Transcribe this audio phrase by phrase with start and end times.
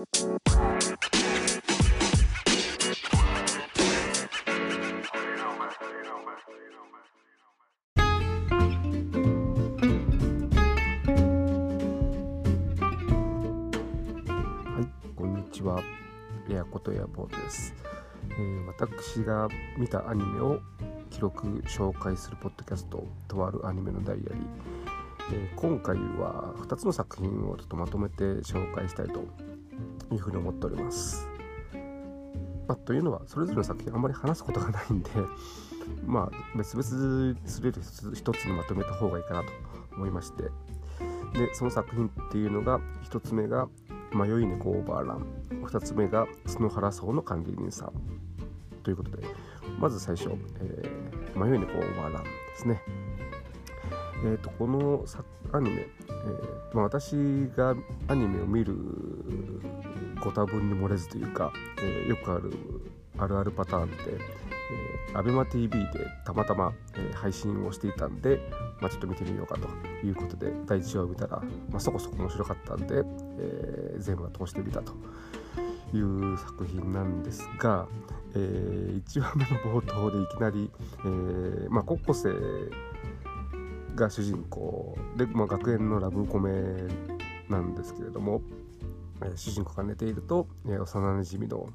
[0.00, 0.06] はい
[15.14, 15.82] こんにちは。
[16.48, 17.74] エアコとエアポーです、
[18.30, 20.60] えー私が見たアニメを
[21.10, 24.34] 記録紹介するポッドキャストとあるアニメのダイアリー、
[25.34, 29.26] えー今回は2つの作品をちょっとまとめて紹介したいと
[30.12, 31.26] いうふうに思っております、
[32.66, 35.10] まあ、というのはそれぞれの作品あんまり話すことがないんで
[36.06, 37.82] まあ別々するより
[38.14, 39.48] 一つにまとめた方がいいかなと
[39.96, 40.50] 思いまして。
[41.34, 43.68] でその作品っていうのが1つ目が
[44.12, 45.26] 迷い猫オーバーラン。
[45.62, 47.92] 2つ目が角原荘の管理人さん。
[48.82, 49.24] ということで
[49.78, 52.82] まず最初、えー迷い猫オーバーランですね。
[54.22, 55.04] えー、とこの
[55.52, 57.14] アニメ、えーまあ、私
[57.56, 57.74] が
[58.08, 58.74] アニメを見る
[60.20, 61.52] ご多分に漏れずというか、
[61.82, 62.52] えーよくある
[63.18, 63.96] あるあるパターンで、
[65.12, 68.40] え、ABEMATV でたまたま、えー配信をしていたんで、
[68.80, 73.02] まあ、ちょっと見てみようかということで第1話を見たら、まあ、そこそこ面白かったんで、
[73.38, 74.94] えー全話通してみたと
[75.92, 77.86] いう作品なんですが、
[78.34, 82.30] えー1話目の冒頭でいきなり、えーまあ、高校生
[83.94, 86.52] が主人公で、まあ、学園のラブコメ
[87.48, 88.40] なんですけれども、
[89.36, 91.68] 主人公が寝ていると、え幼なじみの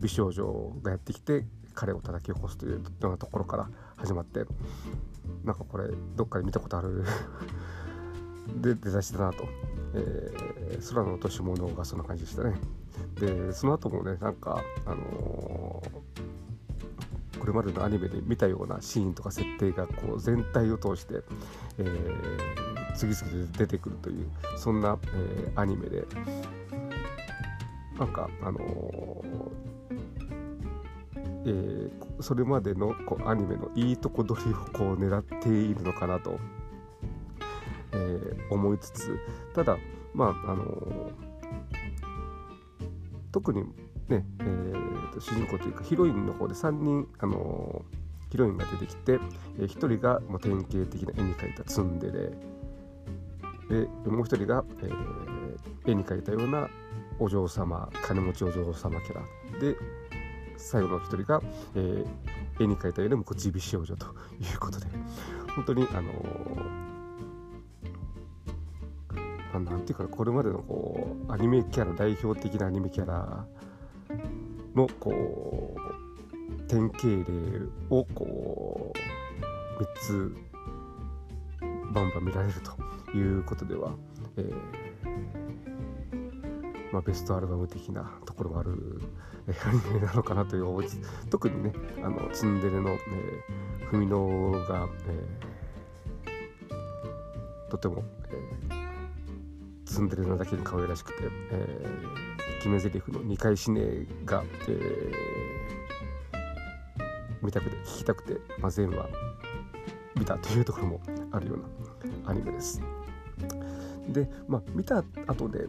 [0.00, 4.44] 美少女がやってきて彼を叩き起こすというようなところから始まって
[5.44, 7.04] なんかこれどっかで見たことある？
[8.60, 9.44] で出だしだなと、
[9.94, 12.54] えー空の落とし物がそんな感じでしたね。
[13.20, 16.04] でその後もねなんかあのー
[17.40, 21.22] これまでのアニメで見たようなシーンとか設定がこう全体を通して、
[21.78, 26.04] えー次々出てくるというそんな、えーアニメで。
[27.98, 29.44] なんかあのー
[31.46, 36.38] えーそれまでのこうアニメのいいとこ取りをこう狙っているのかなと、
[37.92, 39.18] えー思いつつ
[39.54, 39.76] ただ
[40.12, 41.10] まああの
[43.32, 43.62] 特に
[44.08, 47.84] ね、えーと主人公というかヒロインの方で3人、あの
[48.30, 49.20] ヒロインが出てきて、
[49.58, 52.53] え1人がもう典型的な絵に描いたツンデレ。
[53.68, 55.34] でもう1人が、えー
[55.86, 56.70] 絵に描いたような
[57.18, 59.22] お嬢様金持ちお嬢様キャラ。
[59.60, 59.76] で
[60.56, 61.42] 最後の1人が、
[61.74, 62.06] えー
[62.62, 64.86] 絵に描いたような口火少女ということで。
[65.54, 66.84] 本当にあのー
[69.54, 73.46] なんていうかこれまでのこうアニメキャラ代表的なアニメキャラ
[74.74, 78.92] のこう典型例をこ
[79.78, 80.36] う3つ
[81.92, 82.83] バンバン見られると。
[83.16, 83.94] いうことでは、
[84.36, 84.54] えー
[86.92, 89.00] まあ、ベストアルバム的なところもある、
[89.48, 90.86] えーアニメなのかなという思い
[91.28, 91.72] 特にね
[92.02, 98.84] あのツンデレの、えー、文野が、えーとても、えー
[99.84, 102.24] ツンデレなだけに可愛らしくて、えー
[102.58, 105.44] 決め台詞の2回死ねが、えー
[107.42, 109.06] 見たくて聞きたくて、まあ、全話
[110.16, 111.58] 見たというところもあるよう
[112.26, 112.80] なアニメです。
[114.08, 115.66] で、まあ、見た後で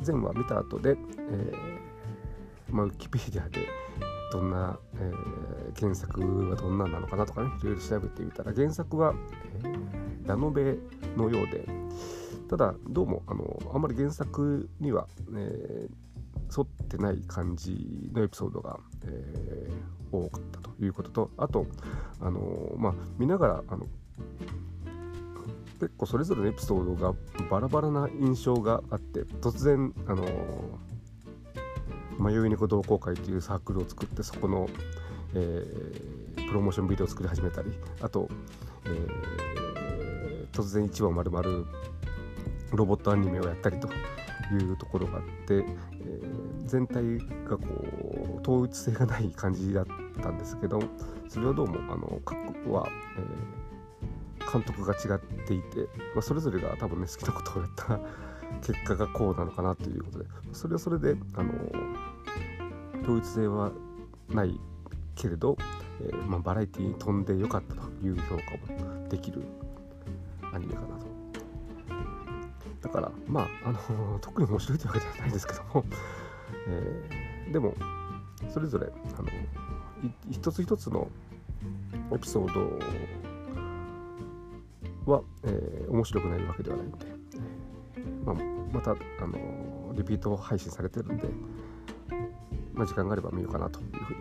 [0.00, 3.66] 全話見た後で、えーまあ、ウィキペディアで
[4.32, 5.46] どんな、えー
[5.78, 9.14] 原作はどんななのかなとかねいろいろ調べてみたら原作は、
[9.64, 10.76] えーラノベ
[11.16, 11.64] のようで
[12.50, 15.06] ただどうもあのあんまり原作には、
[15.36, 15.88] えー
[16.56, 21.66] 沿ってない感じのエピソードが、えー多かったということとあと
[22.20, 23.86] あのまあ見ながらあの
[25.78, 27.14] 結構それぞれのエピソードが
[27.50, 30.24] バラバラな印象があって突然あの
[32.18, 34.68] 迷い猫同好会というサークルを作ってそこの、
[35.34, 36.16] えー
[36.46, 38.28] プロモーションビデオを作り始めたりあと、
[38.84, 41.66] えー突然1話まるまる
[42.72, 43.88] ロボットアニメをやったりと
[44.54, 47.18] いうところがあって、えー全体
[47.48, 47.64] がこ
[48.38, 49.86] う統一性がない感じだっ
[50.20, 50.80] たんですけど
[51.28, 52.88] それはどうもあの各は、
[53.18, 53.65] えー
[54.50, 55.80] 監督が違っていて、
[56.14, 58.00] まあ、それぞれが多分ね好きなことをやった
[58.62, 61.52] 結果がこうなのかなということでそれはそれであの
[63.02, 63.72] 統一性は
[64.28, 64.58] ない
[65.14, 65.56] けれど、
[66.00, 69.42] えーまあ、バラエティに飛んでよかったという評価もできる
[70.52, 71.06] アニメかなと。
[72.82, 75.84] だからまあ、あの特に面白いというわけではないですけども、
[76.68, 77.74] えーでも
[78.52, 78.86] それぞれ
[79.18, 79.28] あの
[80.30, 81.08] 一つ一つの
[82.12, 82.78] エピソード
[85.06, 87.06] は、えー面白くないわけではないので、
[88.24, 88.36] まあ、
[88.72, 88.94] またあ
[89.26, 91.28] のリピート配信されてるんで、
[92.74, 94.20] まあ、時間があれば見ようかなというふうに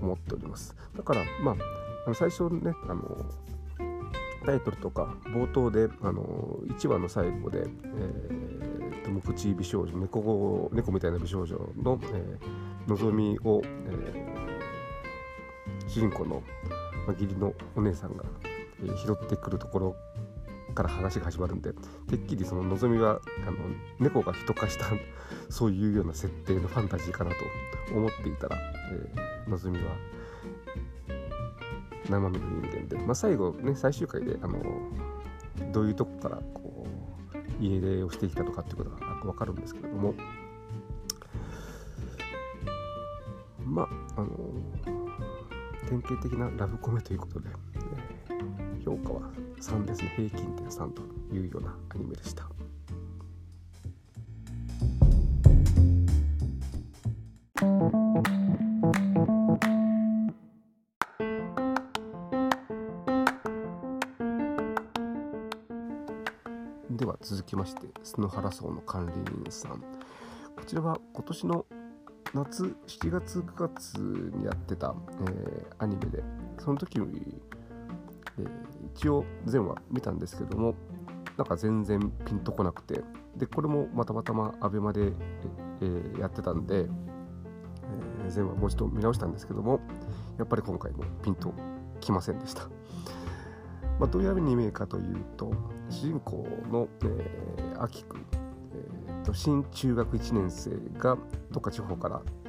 [0.00, 0.74] 思っております。
[0.96, 1.56] だからまあ
[2.06, 3.24] あの最初ねあの
[4.44, 16.42] タイトルとか冒頭であの1話の最後で、えー、無口美少女猫猫みたいな美少女の、えー、のぞみを、えー、主人公の、
[17.06, 18.24] まあ、義理のお姉さんが、
[18.80, 19.96] 拾ってくるところ
[20.74, 21.72] から話が始まるんで
[22.08, 23.56] てっきりそののぞみはあの
[24.00, 24.86] 猫が人化した
[25.48, 27.36] そういうような設定のファンタジーかなと
[27.94, 28.58] 思っていたら、
[28.92, 29.84] えー、のぞみは
[32.10, 34.58] 生身の人間で、まあ、最後ね最終回であの
[35.72, 36.86] どういうとこからこ
[37.32, 40.14] う家出をしてきたとかっていうことが分かるんですけれども
[43.64, 43.82] ま
[44.16, 44.28] ああの
[45.88, 47.48] 典型的なラブコメということで、
[48.84, 49.20] 評価は
[49.60, 51.02] 3ですね平均点3と
[51.34, 52.44] いうようなアニメでした。
[66.90, 69.80] では続きまして篠原荘の管理人さん
[70.56, 71.66] こちらは今年の
[72.34, 73.98] 夏7月9月
[74.36, 74.94] にやってた、
[75.28, 76.22] えー、アニメで
[76.58, 80.74] その時、えー、一応全話見たんですけども
[81.36, 83.02] なんか全然ピンとこなくて
[83.36, 85.12] でこれもまたまたま ABEMA で、
[85.80, 89.80] えー、やってたんで、えー、全話もう一度見直したんですけども
[90.38, 91.52] やっぱり今回もピンと
[92.00, 92.68] きませんでした。
[93.98, 95.52] まあ、どういうアニメかというと
[95.88, 98.24] 主人公の、えー、アキ君、
[99.08, 101.16] えーと、新中学1年生が
[101.52, 102.48] どっか地方から、え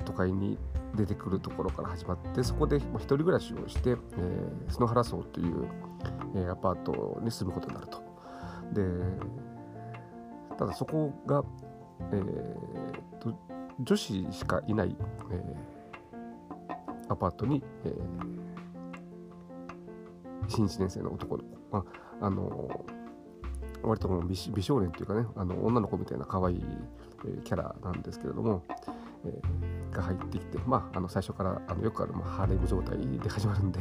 [0.00, 0.58] ー、都会に
[0.96, 5.68] 出てくるところから始まってそこで一人暮らしをして、えー、篠原荘という、
[6.34, 8.02] えー、アパートに住むことになると。
[8.72, 8.82] で
[10.58, 11.44] ただそこが、
[12.12, 13.38] えーと、
[13.80, 14.96] 女子しかいない、
[15.30, 18.46] えー、アパートに、えー
[20.48, 21.84] 新1年生の男の子、あ、
[22.20, 22.84] あの
[23.82, 26.64] 割と美美少年というかねあの女の子みたいな可愛い、
[27.24, 28.62] えー、キャラなんですけれども、
[29.24, 33.80] えー、が入ってきて、まあ、あの最初からあのよくある、まあ、ハーレム状態で始まるんで、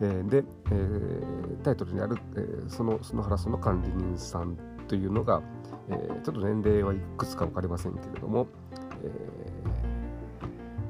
[0.00, 4.56] えー、で、えー、タイトルにある、えー、そのの原その管理人さん
[4.86, 5.42] というのが、
[5.90, 8.46] えー、ちょっと年齢はいくつか分かりませんけれども、
[9.02, 9.10] え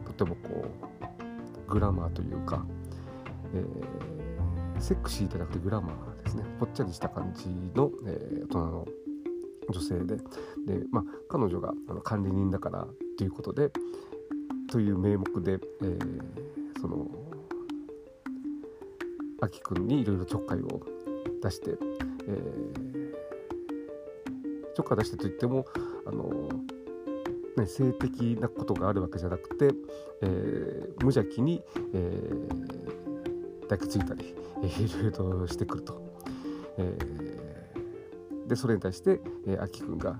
[0.04, 0.64] ー、とてもこ
[1.68, 2.64] うグラマーというか、
[3.54, 4.18] えー
[4.80, 6.44] セクシーじゃなくてグラマーですね。
[6.58, 8.86] ぽっちゃりした感じの、えー、大人の
[9.70, 10.22] 女性でで、
[10.90, 12.86] まあ、彼女があの管理人だから
[13.16, 13.70] ということで
[14.70, 17.06] という名目で、えー、その
[19.40, 20.82] あきくんにいろいろちょっかいを
[21.42, 23.14] 出して、えー、
[24.74, 25.64] ちょっかい出してといっても
[26.06, 26.48] あの、
[27.56, 29.70] ね、性的なことがあるわけじゃなくて、
[30.22, 31.62] えー、無邪気に、
[31.94, 36.06] えー、抱きついたりいろいろとしてくると。
[36.80, 40.18] えー、でそれに対して、えー、秋君が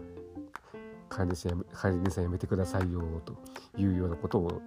[1.09, 3.35] 管理人管理人さんやめてくださいよと
[3.77, 4.63] いうようなことを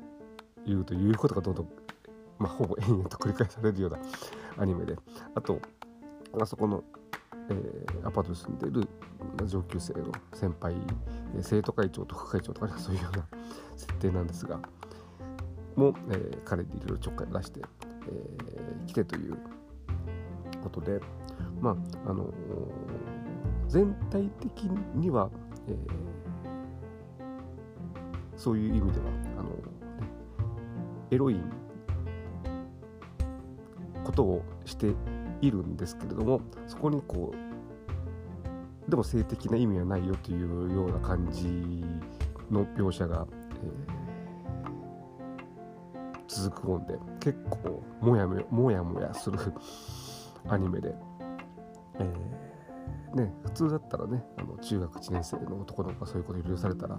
[0.65, 1.69] 言うということがどんどん、
[2.37, 3.99] まあ、ほぼ延々と繰り返されるような
[4.57, 4.97] アニメで。
[5.35, 5.59] あと
[6.39, 6.83] あそこの、
[7.49, 8.87] えー、アパートに住んでいる
[9.45, 10.75] 上級生の先輩
[11.41, 13.27] 生徒会長と副会長とか、ね、 そういうような
[13.75, 14.59] 設定なんですが
[15.75, 17.61] も、えー、彼にいろいろちょっかい出して、
[18.07, 19.37] えー、来てという
[20.63, 20.99] ことで、
[21.59, 21.71] ま
[22.05, 22.31] ああの
[23.67, 24.63] 全体的
[24.95, 25.29] には、
[25.67, 25.77] えー、
[28.41, 29.05] そういう意味では
[29.37, 29.51] あの、
[31.11, 31.39] エロい
[34.03, 34.95] ことをして
[35.41, 37.35] いるんですけれどもそこにこ
[38.87, 41.45] うでも性的な意味はないよというような感じ
[42.49, 49.37] の描写が、えー、続くもんで結構もやもやもやする
[50.47, 50.95] アニメで、
[51.99, 52.07] えー、
[53.13, 56.97] ね、普通だったらねあの中学1年生の男の子がそういうこと許されたら、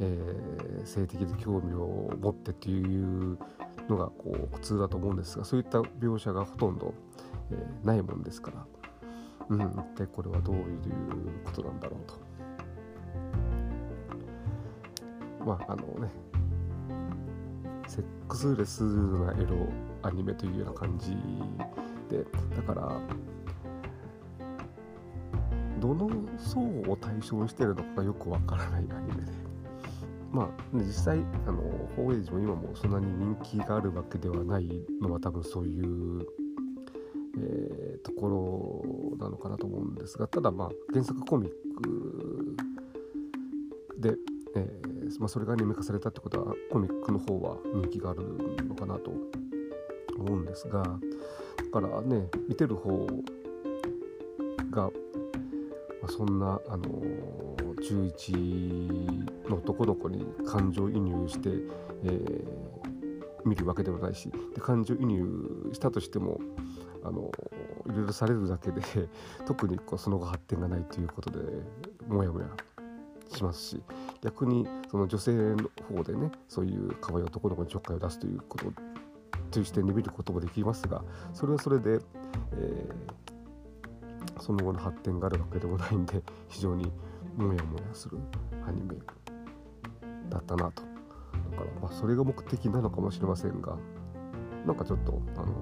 [0.00, 3.38] えー、性的で興味を持ってっていう
[3.88, 6.92] のがこう普通だと思うんですがそういった描写がほとんど、
[7.50, 8.66] えー、ないもんですから、
[9.48, 10.64] うん、一体これはどういう
[11.44, 12.26] ことなんだろうと。
[15.46, 16.10] まああのね
[17.86, 19.56] セックスレスなエロ
[20.02, 21.16] アニメというような感じ
[22.10, 22.24] で
[22.56, 23.00] だから
[25.94, 29.32] どの層を対象にしてるのかよくわからないアニメで。
[30.32, 31.62] まあ実際あの
[31.96, 34.68] 法エイジも今もそんなに人気があるわけではない
[35.00, 36.26] のは多分そういう、
[37.38, 38.28] えー、とこ
[39.16, 41.50] ろなのかなと思うんですがただまあ原作コミッ
[41.82, 42.56] ク
[43.98, 44.14] で、
[44.56, 48.22] えー、まあ、それがアニメ化されたってことはコミックの方は人気がある
[48.68, 49.12] のかなと
[50.18, 50.90] 思うんですがだ
[51.72, 53.06] からね見てる方
[54.70, 54.90] が、
[56.06, 61.50] まあ、そんな、あのー、中1の男の子に感情移入して、
[62.04, 62.44] えー、
[63.44, 66.38] 見るわけではないしで感情移入したとしても
[67.02, 67.32] あの
[67.86, 68.80] いろいろされるだけで
[69.46, 71.38] 特にこうその後発展がないということで
[72.08, 72.50] もやもや
[73.28, 73.82] しますし
[74.20, 78.66] 逆にその女性の方でねそういう可愛い男の子にちょっかいを出すということ
[79.50, 81.98] という視点で見ることもできますがそれはそれで、
[82.52, 83.25] えー、
[84.38, 86.92] その後の発展があるわけでもないんで 非常に
[87.36, 88.18] モヤモヤする
[88.66, 88.96] アニメ
[90.28, 90.82] だったなと。
[91.50, 93.76] だからまあそれが目的なのかもしれませんが
[94.66, 95.54] なんかちょっとあの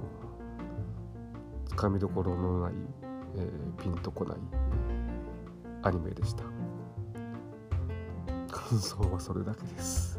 [1.66, 2.73] つかみどころのない、
[3.37, 4.38] えー、ピンとこない、
[5.83, 6.45] アニメでした。
[8.50, 10.19] 感想はそれだけです。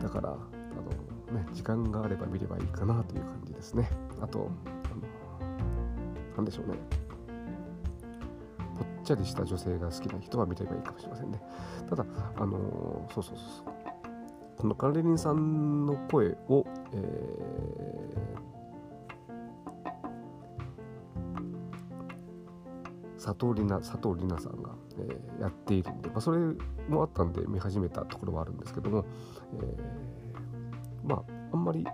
[0.00, 3.90] だからあのね時間があれば見ればいいかなという感じですね。
[4.20, 5.02] あとあの
[6.36, 7.01] 何でしょうね。
[9.02, 11.40] っちゃりした女性が好きな人は見ればいいかもしれませんね。
[11.90, 12.06] ただ
[12.36, 13.64] あのそうそうそうそう。
[14.58, 17.92] このカレリンさんの声を、えー
[23.24, 26.38] 佐藤里奈佐藤里奈さんが、えー、やっているんで、まあ、それ
[26.88, 29.04] もあったんで見始めたところはあるんですけども、
[29.60, 31.86] えー、まああんまり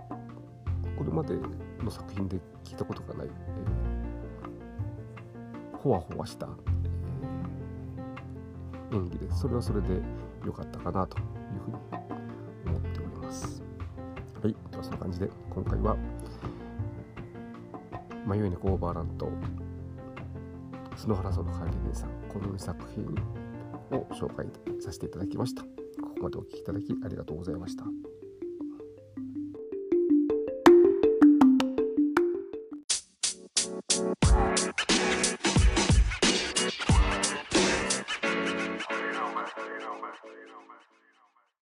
[0.97, 1.35] これまで
[1.83, 6.47] の作品で聞いたことがない、えー、ほわほわした、
[8.91, 10.01] 演技でそれはそれで
[10.45, 11.23] 良かったかなという
[11.65, 11.77] ふうに
[12.65, 13.61] 思っております。
[14.41, 14.55] はい。
[14.71, 15.97] ではそんな感じで今回は
[18.25, 19.31] 迷い猫オーバーランと
[20.95, 23.05] 篠原園管理人さんこの2作品
[23.97, 24.45] を紹介
[24.79, 25.63] させていただきました。
[25.63, 25.69] こ
[26.15, 27.85] こまでお聴きいただきありがとうございました。